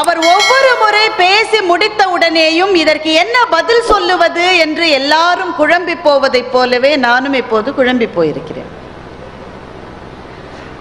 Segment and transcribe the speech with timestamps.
[0.00, 6.96] அவர் ஒவ்வொரு முறை பேசி முடித்த உடனேயும் இதற்கு என்ன பதில் சொல்லுவது என்று எல்லாரும் குழம்பி போவதைப் போலவே
[6.96, 8.72] நானும் இப்போது குழம்பி போயிருக்கிறேன்.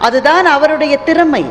[0.08, 1.44] அதுதான் அவருடைய திறமை.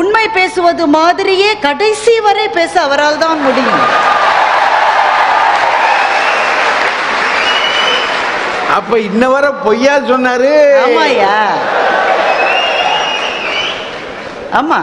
[0.00, 3.84] உண்மை பேசுவது மாதிரியே கடைசி வரை பேச அவரால் தான் முடியும்.
[8.78, 10.52] அப்ப இன்ன வரை பொய்யா சொன்னாரு?
[10.84, 11.34] ஆமாயா
[14.60, 14.80] ஆமா.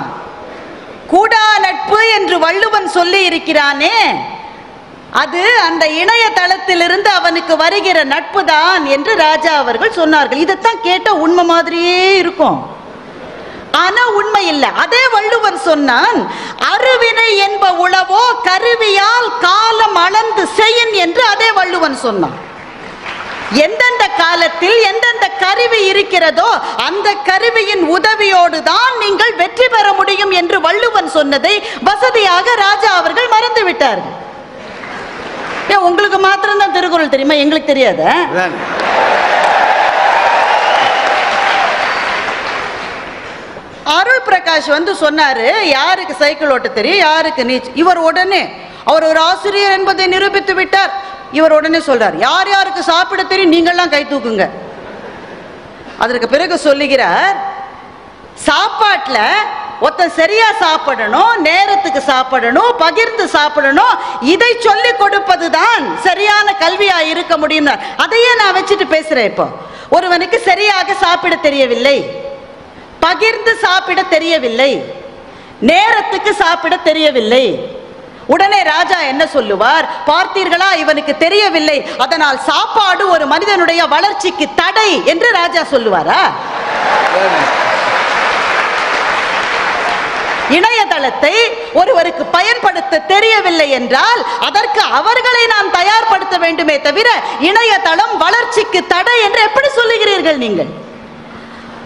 [1.12, 3.96] கூடா நட்பு என்று வள்ளுவன் சொல்லி இருக்கிறானே
[5.22, 10.44] அது அந்த இணையதளத்திலிருந்து அவனுக்கு வருகிற நட்பு தான் என்று ராஜா அவர்கள் சொன்னார்கள்.
[10.44, 12.60] இதைத்தான் கேட்ட உண்மை மாதிரியே இருக்கும்.
[13.84, 14.70] ஆனா உண்மை இல்லை.
[14.84, 16.18] அதே வள்ளுவன் சொன்னான்
[16.72, 22.38] அருவினை என்ப உளவோ கருவியால் காலம் அளந்து செய்யின் என்று அதே வள்ளுவன் சொன்னான்.
[23.66, 26.50] எந்தெந்த காலத்தில் எந்தெந்த கருவி இருக்கிறதோ
[26.88, 31.56] அந்த கருவியின் உதவியோடு தான் நீங்கள் வெற்றி பெற முடியும் என்று வள்ளுவன் சொன்னதை
[31.90, 34.18] வசதியாக ராஜா அவர்கள் மறந்து விட்டார்கள்
[35.88, 37.36] உங்களுக்கு மாத்திரம்தான் திருக்குறள் தெரியுமா?
[37.44, 38.14] எங்களுக்கு தெரியாதா.
[43.98, 45.48] அருள் பிரகாஷ் வந்து சொன்னாரு
[45.78, 47.80] யாருக்கு சைக்கிள் ஓட்ட தெரியும் யாருக்கு நீச்சல்?
[47.84, 48.42] இவர் உடனே
[48.92, 50.92] அவர் ஒரு ஆசிரியர் என்பதை நிரூபித்து விட்டார்.
[51.32, 54.46] இவர் உடனே சொல்றார் யார் யாருக்கு சாப்பிட தெரியும் நீங்கள்லாம் கை தூக்குங்க.
[56.00, 57.36] அதற்கு பிறகு சொல்லுகிறார்
[58.46, 59.24] சாப்பாட்டில்
[59.80, 63.94] ஒருத்தன் சரியா சாப்பிடணும் நேரத்துக்கு சாப்பிடணும் பகிர்ந்து சாப்பிடணும்
[64.34, 69.46] இதை சொல்லி கொடுப்பதுதான் சரியான கல்வியா இருக்க முடியும் அதையே நான் வச்சுட்டு பேசுறேன் இப்போ.
[69.90, 71.98] ஒருவனுக்கு சரியாக சாப்பிட தெரியவில்லை
[73.00, 74.72] பகிர்ந்து சாப்பிட தெரியவில்லை
[75.62, 77.46] நேரத்துக்கு சாப்பிட தெரியவில்லை
[78.28, 79.90] உடனே ராஜா என்ன சொல்லுவார்?
[80.08, 80.78] பார்த்தீர்களா?
[80.78, 81.90] இவனுக்கு தெரியவில்லை.
[81.98, 86.22] அதனால் சாப்பாடு ஒரு மனிதனுடைய வளர்ச்சிக்கு தடை என்று ராஜா சொல்லுவாரா?
[90.50, 91.34] இணையதளத்தை
[91.74, 99.68] ஒருவருக்கு பயன்படுத்த தெரியவில்லை என்றால் அதற்கு அவர்களை நாம் தயார்படுத்த வேண்டுமே தவிர இணையதளம் வளர்ச்சிக்கு தடை என்று எப்படி
[99.68, 100.72] சொல்லுகிறீர்கள் நீங்கள்?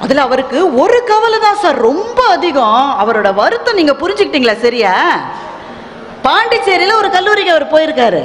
[0.01, 1.75] அதுல அவருக்கு ஒரு கவலை தான் சார்.
[1.75, 2.97] ரொம்ப அதிகம்.
[3.03, 4.93] அவரோட வருத்தம் நீங்க புரிஞ்சுக்கிட்டீங்களா சரியா?
[6.25, 8.21] பாண்டிச்சேரியில் ஒரு கல்லூரிக்கு அவர் போயிருக்காரு.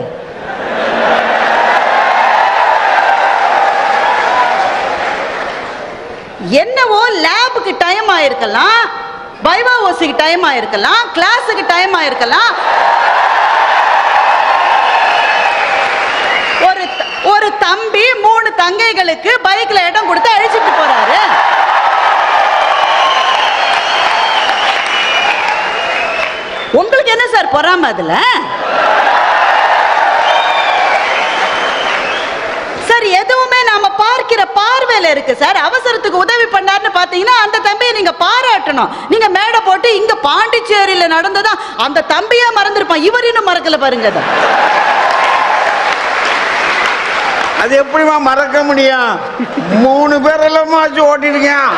[6.61, 8.81] என்னவோ லேபுக்கு டைம் ஆயிருக்கலாம்
[9.47, 12.51] பைவா ஓசிக்கு டைம் ஆயிருக்கலாம் கிளாஸுக்கு டைம் ஆயிருக்கலாம்.
[16.69, 16.85] ஒரு
[17.33, 21.21] ஒரு தம்பி மூணு தங்கைகளுக்கு பைக்ல இடம் கொடுத்து அழிச்சிட்டு போறாரு.
[27.11, 28.15] உங்களுக்கு என்ன சார் பொறாம அதுல?
[32.89, 35.59] சார் எதுவுமே நாம பார்க்கிற பார்வையில இருக்கு சார்.
[35.69, 38.93] அவசரத்துக்கு உதவி பண்ணாருன்னு பாத்தீங்கன்னா அந்த தம்பியை நீங்க பாராட்டணும்.
[39.13, 41.53] நீங்க மேடை போட்டு இங்க பாண்டிச்சேரியில நடந்ததா
[41.87, 43.07] அந்த தம்பியே மறந்துருப்பான்.
[43.09, 44.23] இவர் இன்னும் மறக்கல பாருங்க அதை.
[47.63, 49.11] அது எப்படிமா மறக்க முடியும்?
[49.85, 51.71] மூணு பேர் எல்லாமே வச்சு ஓட்டிருக்கேன்.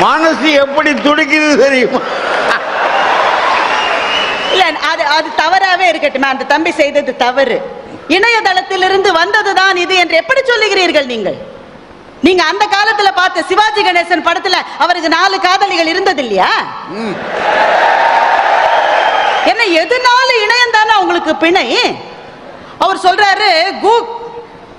[0.00, 2.00] மனசு எப்படி துடிக்குது தெரியுமா?
[4.52, 6.26] இல்ல அது அது தவறாவே இருக்கட்டுமே.
[6.26, 7.56] அந்த தம்பி செய்தது தவறு.
[8.08, 11.38] இணையதளத்திலிருந்து வந்ததுதான் இது என்று எப்படி சொல்லுகிறீர்கள் நீங்கள்?
[12.20, 16.50] நீங்க அந்த காலத்துல பார்த்த சிவாஜி கணேசன் படத்துல அவருக்கு நாலு காதலிகள் இருந்தது இல்லையா
[19.44, 21.66] என்ன எதுனால இணையம் தானே உங்களுக்கு பிணை?
[22.78, 23.48] அவர் சொல்றாரு
[23.82, 24.08] கூ-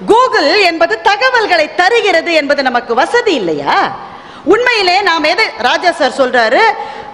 [0.05, 3.75] கூகுள் என்பது தகவல்களை தருகிறது என்பது நமக்கு வசதி இல்லையா?
[4.45, 6.61] உண்மையிலே நாம் எது ராஜா சார் சொல்றாரு?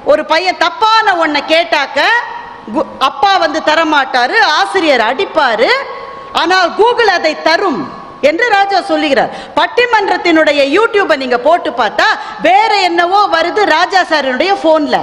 [0.05, 1.99] ஒரு பையன் தப்பான ஒன்றை கேட்டாக்க
[2.75, 5.69] கு- அப்பா வந்து தரமாட்டாரு ஆசிரியர் அடிப்பாரு
[6.31, 9.31] ஆனால் கூகுள் அதை தரும் என்று ராஜா சொல்லுகிறார்.
[9.55, 12.07] பட்டிமன்றத்தினுடைய யூடியூபை நீங்க போட்டு பார்த்தா
[12.41, 14.95] வேற என்னவோ வருது ராஜா சாரினுடைய போன்ல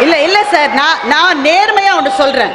[0.00, 2.52] இல்ல இல்ல சார் நான் நான் நேர்மையா ஒன்று சொல்றேன்.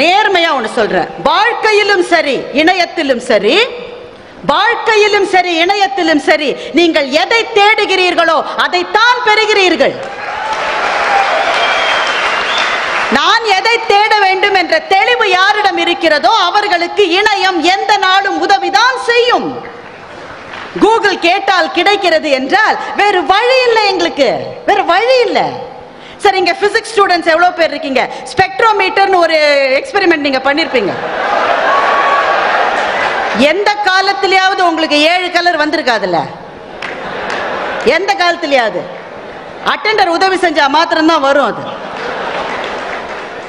[0.00, 3.56] நேர்மையா ஒன்று சொல்றேன் வாழ்க்கையிலும் சரி இணையத்திலும் சரி
[4.52, 6.48] வாழ்க்கையிலும் சரி இணையத்திலும் சரி
[6.78, 9.94] நீங்கள் எதை தேடுகிறீர்களோ அதைத்தான் பெறுகிறீர்கள்.
[13.18, 19.48] நான் எதை தேட வேண்டும் என்ற தெளிவு யாரிடம் இருக்கிறதோ அவர்களுக்கு இணையம் எந்த நாளும் உதவிதான் செய்யும்.
[20.80, 24.28] கூகுள் கேட்டால் கிடைக்கிறது என்றால் வேறு வழி இல்லை எங்களுக்கு.
[24.66, 25.46] வேறு வழி இல்லை.
[26.24, 28.02] சார் இங்க பிசிக்ஸ் ஸ்டூடெண்ட்ஸ் எவ்வளவு பேர் இருக்கீங்க?
[28.32, 29.38] ஸ்பெக்ட்ரோமீட்டர்னு ஒரு
[29.80, 30.92] எக்ஸ்பெரிமெண்ட் நீங்க பண்ணிருப்பீங்க.
[33.50, 36.18] எந்த காலத்திலேயாவது உங்களுக்கு ஏழு கலர் வந்திருக்காதுல்ல?
[37.96, 38.82] எந்த காலத்திலேயாவது?
[39.72, 41.62] அட்டெண்டர் உதவி செஞ்சா மாத்திரம்தான் வரும் அது.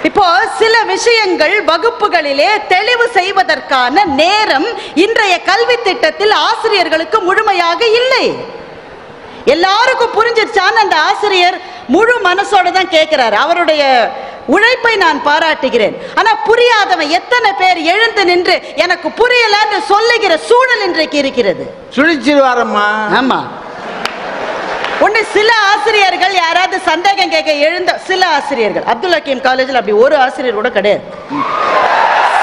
[0.10, 0.26] இப்போ
[0.60, 4.68] சில விஷயங்கள் வகுப்புகளிலே தெளிவு செய்வதற்கான நேரம்
[5.06, 8.26] இன்றைய கல்வி திட்டத்தில் ஆசிரியர்களுக்கு முழுமையாக இல்லை.
[9.54, 11.58] எல்லாருக்கும் புரிஞ்சிருச்சான்னு அந்த ஆசிரியர்
[11.88, 14.12] முழு மனசோட தான் கேட்கிறார் அவருடைய
[14.46, 16.02] உழைப்பை நான் பாராட்டுகிறேன்.
[16.16, 21.74] ஆனா புரியாதவன் எத்தனை பேர் எழுந்து நின்று எனக்கு புரியலன்னு சொல்லுகிற சூழல் இன்றைக்கு இருக்கிறது.
[21.96, 22.86] சுழிச்சிருவாரம்மா.
[23.14, 23.48] ஆமா.
[25.02, 28.84] ஒண்ணு சில ஆசிரியர்கள் யாராவது சந்தேகம் கேட்க எழுந்த சில ஆசிரியர்கள்.
[28.84, 31.02] அப்துல் ஹக்கீம் காலேஜில் அப்படி ஒரு ஆசிரியர் கூட கிடையாது.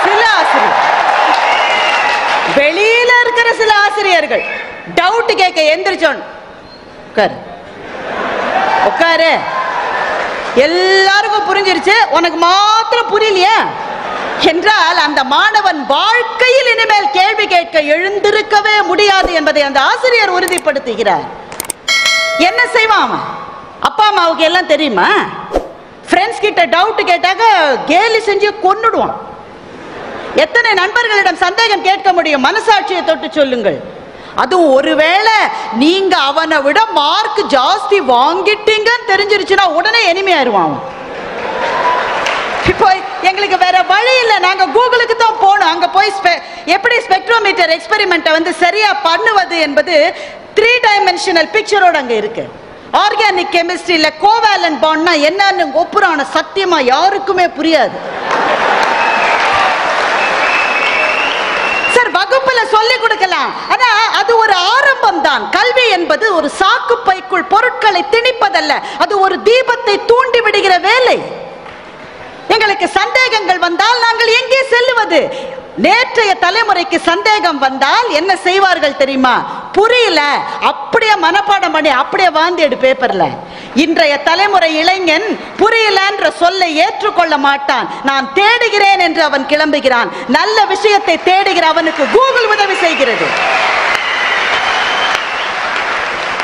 [0.05, 0.77] சில ஆசிரியர்.
[2.57, 4.45] வெளியில இருக்கிற சில ஆசிரியர்கள்.
[4.95, 6.23] டவுட் கேட்க எந்திரிச்சோன்
[7.09, 7.52] உட்காரு.
[8.85, 9.39] உட்காரு.
[10.55, 11.95] எல்லாருக்கும் புரிஞ்சிருச்சு.
[12.11, 13.57] உனக்கு மாத்திரம் புரியலையே?
[14.41, 21.27] என்றால் அந்த மாணவன் வாழ்க்கையில் இனிமேல் கேள்வி கேட்க எழுந்திருக்கவே முடியாது என்பதை அந்த ஆசிரியர் உறுதிப்படுத்துகிறார்.
[22.39, 23.21] என்ன செய்வான் அவன்?
[23.81, 25.09] அப்பா அம்மாவுக்கு எல்லாம் தெரியுமா?
[26.11, 27.43] ஃப்ரெண்ட்ஸ் கிட்ட டவுட் கேட்டாக்க
[27.85, 29.15] கேலி செஞ்சு கொன்னுடுவான்.
[30.37, 32.45] எத்தனை நண்பர்களிடம் சந்தேகம் கேட்க முடியும்?
[32.45, 33.81] மனசாட்சியை தொட்டு சொல்லுங்கள்.
[34.35, 35.37] அதுவும் ஒருவேளை
[35.73, 40.83] நீங்க அவனை விட மார்க் ஜாஸ்தி வாங்கிட்டீங்கன்னு தெரிஞ்சிருச்சுன்னா உடனே எனிமையாயிருவான் அவன்.
[42.67, 42.89] இப்போ
[43.23, 44.39] எங்களுக்கு வேற வழி இல்லை.
[44.39, 49.97] நாங்க கூகுளுக்கு தான் போனோம் அங்க போய் ஸ்பெ- எப்படி ஸ்பெக்ட்ரோமீட்டர் எக்ஸ்பெரிமெண்ட்டை வந்து சரியா பண்ணுவது என்பது
[50.55, 52.45] த்ரீ டைமென்ஷனல் பிக்சரோட அங்க இருக்கு.
[52.97, 57.97] ஆர்கானிக் கெமிஸ்ட்ரியில் கோவேலன் பாண்ட்னா என்னன்னு ஒப்புறான சத்தியமா யாருக்குமே புரியாது
[61.95, 62.11] சார்
[62.83, 63.51] சொல்லிக் கொடுக்கலாம்.
[63.73, 63.89] ஆனா
[64.21, 68.73] அது ஒரு ஆரம்பம் தான் கல்வி என்பது ஒரு சாக்கு பைக்குள் பொருட்களை திணிப்பதல்ல.
[69.05, 71.17] அது ஒரு தீபத்தை தூண்டி விடுகிற வேலை.
[72.55, 75.21] எங்களுக்கு சந்தேகங்கள் வந்தால் நாங்கள் எங்கே செல்லுவது?
[75.85, 79.35] நேற்றைய தலைமுறைக்கு சந்தேகம் வந்தால் என்ன செய்வார்கள் தெரியுமா?
[79.77, 80.21] புரியல.
[80.71, 83.27] அப்படியே மனப்பாடம் பண்ணி அப்படியே வாந்தி எடு பேப்பர்ல
[83.75, 87.87] இன்றைய தலைமுறை இளைஞன் புரியல என்ற சொல்லை ஏற்றுக்கொள்ள மாட்டான்.
[88.03, 90.13] நான் தேடுகிறேன் என்று அவன் கிளம்புகிறான்.
[90.29, 93.27] நல்ல விஷயத்தை தேடுகிற அவனுக்கு கூகுள் உதவி செய்கிறது.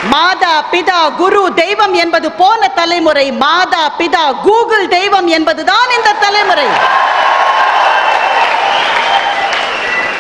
[0.03, 3.33] மாதா பிதா குரு தெய்வம் என்பது போன தலைமுறை.
[3.33, 6.67] மாதா பிதா கூகுள் தெய்வம் என்பதுதான் இந்த தலைமுறை.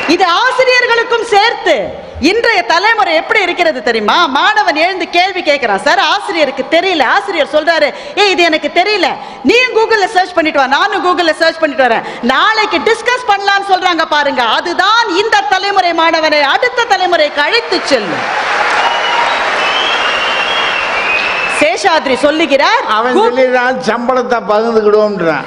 [0.08, 2.06] இது ஆசிரியர்களுக்கும் சேர்த்து.
[2.20, 4.26] இன்றைய தலைமுறை எப்படி இருக்கிறது தெரியுமா?
[4.26, 5.82] மாணவன் எழுந்து கேள்வி கேட்கிறான்.
[5.82, 7.02] சார் ஆசிரியருக்கு தெரியல.
[7.02, 9.08] ஆசிரியர் சொல்றாரு ஏ இது எனக்கு தெரியல.
[9.44, 10.66] நீ கூகுள்ல சர்ச் பண்ணிட்டு வா.
[10.66, 12.02] நானும் கூகுள்ல சர்ச் பண்ணிட்டு வரேன்.
[12.22, 14.42] நாளைக்கு டிஸ்கஸ் பண்ணலாம்னு சொல்றாங்க பாருங்க.
[14.42, 18.26] அதுதான் இந்த தலைமுறை மாணவனை அடுத்த தலைமுறைக்கு அழைத்து செல்லும்.
[21.60, 25.46] சேஷாத்ரி சொல்லுகிறார் அவன் சொல்லிடுறான் சம்பளத்தை பகிர்ந்துக்கிடுவோம்ன்றான்.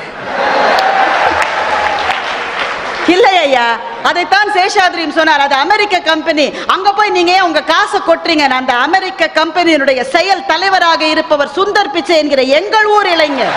[3.07, 3.77] இல்லை ஐயா?
[4.09, 5.43] அதைத்தான் சேஷாத்ரியும் சொன்னார்.
[5.45, 6.45] அது அமெரிக்க கம்பெனி.
[6.75, 8.45] அங்க போய் நீங்க ஏன் உங்க காசை கொட்டுறீங்க?
[8.61, 13.55] அந்த அமெரிக்க கம்பெனியினுடைய செயல் தலைவராக இருப்பவர் சுந்தர் பிச்சை என்கிற எங்கள் ஊர் இளைஞர்.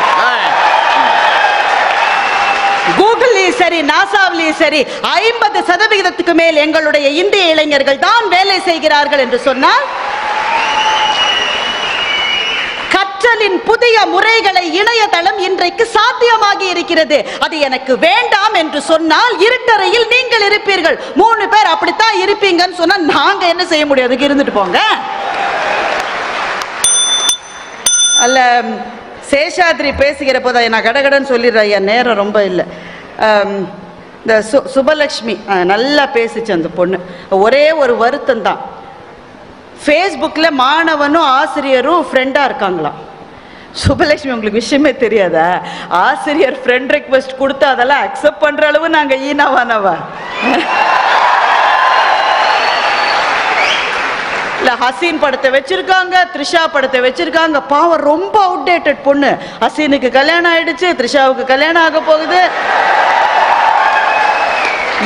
[2.99, 4.81] கூகுள்லயும் சரி நாசாவிலையும் சரி
[5.21, 9.85] ஐம்பது சதவிகிதத்துக்கு மேல் எங்களுடைய இந்திய இளைஞர்கள் தான் வேலை செய்கிறார்கள் என்று சொன்னால்
[13.35, 17.17] கற்றலின் புதிய முறைகளை இணையதளம் இன்றைக்கு சாத்தியமாகி இருக்கிறது.
[17.45, 20.97] அது எனக்கு வேண்டாம் என்று சொன்னால் இருட்டறையில் நீங்கள் இருப்பீர்கள்.
[21.21, 24.81] மூணு பேர் அப்படித்தான் இருப்பீங்கன்னு சொன்னா நாங்க என்ன செய்ய முடியாது இருந்துட்டு போங்க.
[28.27, 28.39] அல்ல
[29.31, 31.67] சேஷாத்ரி பேசுகிற போது நான் கடகடன்னு சொல்லிடுறேன்.
[31.71, 32.67] ஐயா நேரம் ரொம்ப இல்லை.
[34.23, 35.37] இந்த சு சுபலக்ஷ்மி
[35.73, 37.01] நல்லா பேசிச்சு அந்த பொண்ணு.
[37.47, 38.63] ஒரே ஒரு வருத்தம் தான்
[39.87, 43.01] ஃபேஸ்புக்கில் மாணவனும் ஆசிரியரும் ஃப்ரெண்டாக இருக்காங்களாம்.
[43.83, 45.49] சுபலட்சுமி உங்களுக்கு விஷயமே தெரியாதா?
[46.05, 49.95] ஆசிரியர் ஃப்ரெண்ட் ரெக்வெஸ்ட் கொடுத்து அதெல்லாம் அக்செப்ட் பண்ற அளவு நாங்க ஈனாவானவா?
[54.61, 57.59] இல்ல ஹசீன் படத்தை வச்சிருக்காங்க த்ரிஷா படத்தை வச்சிருக்காங்க.
[57.73, 59.31] பாவம் ரொம்ப அவுடேட்டட் பொண்ணு.
[59.65, 62.41] ஹசீனுக்கு கல்யாணம் ஆயிடுச்சு த்ரிஷாவுக்கு கல்யாணம் ஆக போகுது.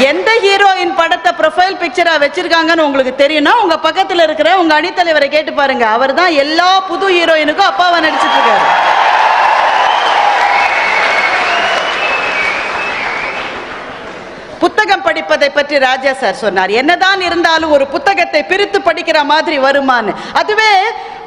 [0.07, 5.85] எந்த ஹீரோயின் படத்தை ப்ரொஃபைல் பிக்சரா வச்சிருக்காங்கன்னு உங்களுக்கு தெரியும்னா உங்க பக்கத்துல இருக்கிற உங்க அணித்தலைவரை கேட்டு பாருங்க.
[5.97, 8.67] அவர் தான் எல்லா புது ஹீரோயினுக்கும் அப்பாவை நடிச்சிட்டு இருக்காரு.
[14.63, 16.71] புத்தகம் படிப்பதை பற்றி ராஜா சார் சொன்னார்.
[16.81, 20.15] என்னதான் இருந்தாலும் ஒரு புத்தகத்தை பிரித்து படிக்கிற மாதிரி வருமான்னு.
[20.41, 20.71] அதுவே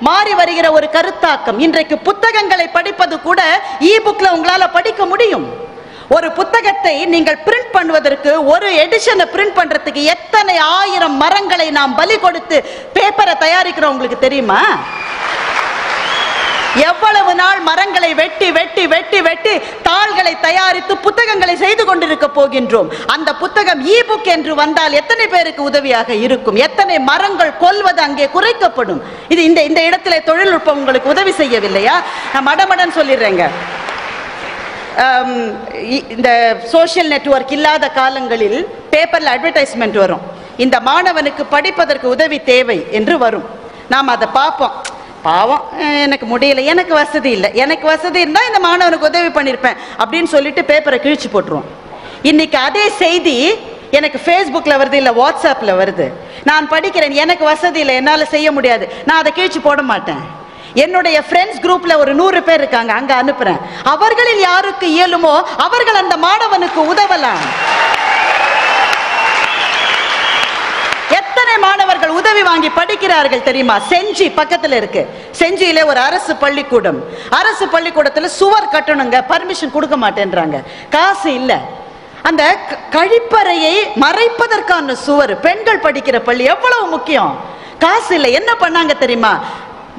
[0.07, 1.59] மாறி வருகிற ஒரு கருத்தாக்கம்.
[1.65, 3.41] இன்றைக்கு புத்தகங்களை படிப்பது கூட
[3.91, 5.60] இ புக்ல உங்களால படிக்க முடியும்.
[6.15, 12.57] ஒரு புத்தகத்தை நீங்கள் பிரிண்ட் பண்ணுவதற்கு ஒரு எடிஷனை பிரிண்ட் பண்றதுக்கு எத்தனை ஆயிரம் மரங்களை நாம் பலி கொடுத்து
[12.95, 14.61] பேப்பரை தயாரிக்கிறோம் உங்களுக்கு தெரியுமா?
[16.89, 19.53] எவ்வளவு நாள் மரங்களை வெட்டி வெட்டி வெட்டி வெட்டி
[19.87, 22.91] தாள்களை தயாரித்து புத்தகங்களை செய்து கொண்டிருக்க போகின்றோம்.
[23.13, 26.59] அந்த புத்தகம் இ புக் என்று வந்தால் எத்தனை பேருக்கு உதவியாக இருக்கும்?
[26.67, 29.01] எத்தனை மரங்கள் கொல்வது அங்கே குறைக்கப்படும்?
[29.33, 31.97] இது இந்த இந்த இடத்துல தொழில்நுட்பம் உங்களுக்கு உதவி செய்யவில்லையா?
[32.33, 33.45] நான் மடமடன் சொல்லிடுறேங்க.
[36.15, 36.29] இந்த
[36.71, 38.59] சோஷியல் நெட்வொர்க் இல்லாத காலங்களில்
[38.93, 40.23] பேப்பரில் அட்வர்டைஸ்மெண்ட் வரும்.
[40.57, 43.45] இந்த மாணவனுக்கு படிப்பதற்கு உதவி தேவை என்று வரும்.
[43.93, 44.73] நாம் அதை பார்ப்போம்.
[45.21, 45.63] பாவம்
[46.05, 47.49] எனக்கு முடியல எனக்கு வசதி இல்லை.
[47.63, 51.69] எனக்கு வசதி இருந்தால் இந்த மாணவனுக்கு உதவி பண்ணியிருப்பேன் அப்படின்னு சொல்லிட்டு பேப்பரை கிழிச்சு போட்டுருவோம்.
[52.31, 53.35] இன்னைக்கு அதே செய்தி
[53.99, 56.05] எனக்கு ஃபேஸ்புக்கில் வருது இல்லை வாட்ஸ்அப்பில் வருது.
[56.49, 58.85] நான் படிக்கிறேன் எனக்கு வசதி இல்லை என்னால் செய்ய முடியாது.
[59.05, 60.21] நான் அதை கிழிச்சு போட மாட்டேன்.
[60.73, 62.93] என்னுடைய ஃப்ரெண்ட்ஸ் குரூப்ல ஒரு நூறு பேர் இருக்காங்க.
[62.93, 63.59] அங்க அனுப்புறேன்.
[63.83, 67.39] அவர்களில் யாருக்கு இயலுமோ அவர்கள் அந்த மாணவனுக்கு உதவலாம்.
[71.09, 73.77] எத்தனை மாணவர்கள் உதவி வாங்கி படிக்கிறார்கள் தெரியுமா?
[73.89, 75.09] செஞ்சி பக்கத்துல இருக்கு.
[75.39, 77.03] செஞ்சியில ஒரு அரசு பள்ளிக்கூடம்.
[77.29, 79.23] அரசு பள்ளிக்கூடத்துல சுவர் கட்டணுங்க.
[79.29, 80.63] பர்மிஷன் கொடுக்க மாட்டேன்றாங்க.
[80.89, 81.55] காசு இல்லை.
[82.21, 82.57] அந்த
[82.89, 85.39] க- கழிப்பறையை மறைப்பதற்கான சுவர்.
[85.39, 87.39] பெண்கள் படிக்கிற பள்ளி எவ்வளவு முக்கியம்?
[87.79, 88.31] காசு இல்லை.
[88.31, 89.39] என்ன பண்ணாங்க தெரியுமா?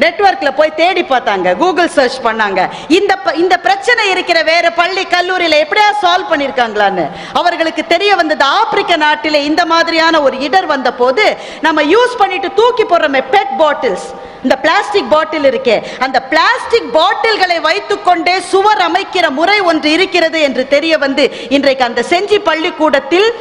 [0.01, 1.57] நெட்வொர்க்ல போய் தேடி பார்த்தாங்க.
[1.57, 2.69] கூகுள் சர்ச் பண்ணாங்க.
[2.89, 7.11] இந்த ப- இந்த பிரச்சனை இருக்கிற வேற பள்ளி கல்லூரியில எப்படியா சால்வ் பண்ணிருக்காங்களான்னு.
[7.33, 12.85] அவர்களுக்கு தெரிய வந்தது ஆப்பிரிக்க நாட்டிலே இந்த மாதிரியான ஒரு இடர் வந்த போது நம்ம யூஸ் பண்ணிட்டு தூக்கி
[12.85, 15.83] போடுறோமே பெட் பாட்டில்ஸ் இந்த பிளாஸ்டிக் பாட்டில் இருக்கே.
[15.99, 22.39] அந்த பிளாஸ்டிக் பாட்டில்களை வைத்துக்கொண்டே சுவர் அமைக்கிற முறை ஒன்று இருக்கிறது என்று தெரிய வந்து இன்றைக்கு அந்த செஞ்சி
[22.39, 23.33] பள்ளிக்கூடத்தில்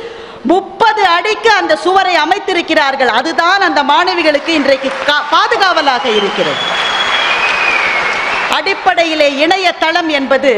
[0.43, 3.07] முப்பது அடிக்கு அந்த சுவரை அமைத்திருக்கிறார்கள்.
[3.07, 6.89] அதுதான் அந்த மாணவிகளுக்கு இன்றைக்கு கா- பாதுகாவலாக இருக்கிறது.
[8.61, 10.51] அடிப்படையிலே இணையதளம் என்பது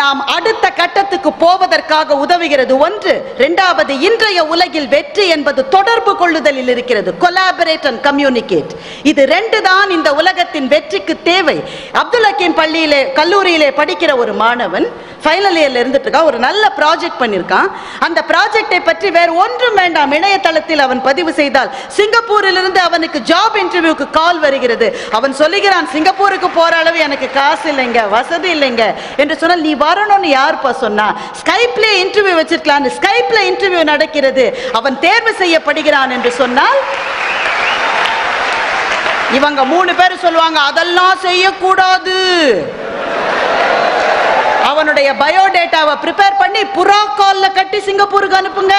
[0.00, 2.72] நாம் அடுத்த கட்டத்துக்கு போவதற்காக உதவுகிறது.
[2.86, 7.10] ஒன்று இரண்டாவது இன்றைய உலகில் வெற்றி என்பது தொடர்பு கொள்ளுதலில் இருக்கிறது.
[7.24, 8.72] கொலாபரேட் அண்ட் கம்யூனிகேட்
[9.10, 11.58] இது ரெண்டு தான் இந்த உலகத்தின் வெற்றிக்கு தேவை.
[12.02, 14.88] அப்துல் ஹக்கீம் பள்ளியிலே கல்லூரியிலே படிக்கிற ஒரு மாணவன்
[15.22, 17.68] ஃபைனல் இயர்ல இருந்துட்டு இருக்கான் ஒரு நல்ல ப்ராஜெக்ட் பண்ணியிருக்கான்
[18.06, 20.12] அந்த ப்ராஜெக்டை பற்றி வேறு ஒன்றும் வேண்டாம்.
[20.18, 24.88] இணையதளத்தில் அவன் பதிவு செய்தால் சிங்கப்பூரிலிருந்து அவனுக்கு ஜாப் இன்டர்வியூக்கு கால் வருகிறது.
[25.18, 28.84] அவன் சொல்லுகிறான் சிங்கப்பூருக்கு போற அளவு எனக்கு காசு இல்லைங்க வசதி இல்லைங்க
[29.22, 31.06] என்று சொன்னால் நீ வரணும்னு யாருப்பா சொன்னா?
[31.40, 34.44] ஸ்கைப்ல இன்டர்வியூ வச்சிருக்கலாம் ஸ்கைப்ல இன்டர்வியூ நடக்கிறது.
[34.78, 36.80] அவன் தேர்வு செய்யப்படுகிறான் என்று சொன்னால்
[39.38, 42.16] இவங்க மூணு பேர் சொல்லுவாங்க அதெல்லாம் செய்யக்கூடாது.
[44.70, 48.76] அவனுடைய பயோடேட்டாவை ப்ரிப்பேர் பண்ணி புறா கால்ல கட்டி சிங்கப்பூருக்கு அனுப்புங்க.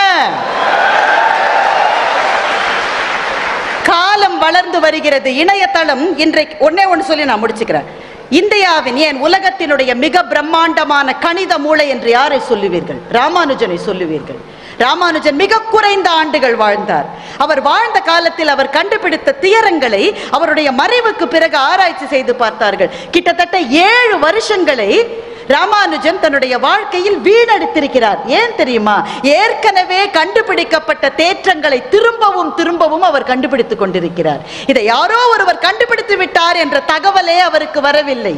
[3.90, 7.88] காலம் வளர்ந்து வருகிறது இணையதளம் இன்றைக்கு ஒன்னே ஒன்று சொல்லி நான் முடிச்சுக்கிறேன்.
[8.30, 13.00] இந்தியாவின் ஏன் உலகத்தினுடைய மிக பிரம்மாண்டமான கணித மூளை என்று யாரை சொல்லுவீர்கள்?
[13.12, 14.40] ராமானுஜனை சொல்லுவீர்கள்.
[14.78, 17.06] ராமானுஜன் மிக குறைந்த ஆண்டுகள் வாழ்ந்தார்.
[17.38, 22.90] அவர் வாழ்ந்த காலத்தில் அவர் கண்டுபிடித்த தியரங்களை அவருடைய மறைவுக்கு பிறகு ஆராய்ச்சி செய்து பார்த்தார்கள்.
[23.12, 25.08] கிட்டத்தட்ட ஏழு வருஷங்களை
[25.54, 28.20] ராமானுஜன் தன்னுடைய வாழ்க்கையில் வீணடித்திருக்கிறார்.
[28.26, 29.08] ஏன் தெரியுமா?
[29.22, 34.42] ஏற்கனவே கண்டுபிடிக்கப்பட்ட தேற்றங்களை திரும்பவும் திரும்பவும் அவர் கண்டுபிடித்துக் கொண்டிருக்கிறார்.
[34.68, 38.36] இதை யாரோ ஒருவர் கண்டுபிடித்து விட்டார் என்ற தகவலே அவருக்கு வரவில்லை.